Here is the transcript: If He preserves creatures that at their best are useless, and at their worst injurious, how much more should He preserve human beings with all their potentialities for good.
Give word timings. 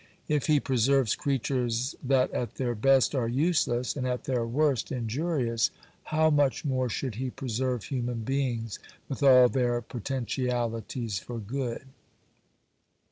If 0.27 0.47
He 0.47 0.59
preserves 0.59 1.13
creatures 1.13 1.93
that 2.03 2.31
at 2.31 2.55
their 2.55 2.73
best 2.73 3.13
are 3.13 3.27
useless, 3.27 3.95
and 3.95 4.07
at 4.07 4.23
their 4.23 4.47
worst 4.47 4.91
injurious, 4.91 5.69
how 6.05 6.31
much 6.31 6.65
more 6.65 6.89
should 6.89 7.13
He 7.13 7.29
preserve 7.29 7.83
human 7.83 8.21
beings 8.21 8.79
with 9.07 9.21
all 9.21 9.47
their 9.47 9.79
potentialities 9.79 11.19
for 11.19 11.37
good. 11.37 11.83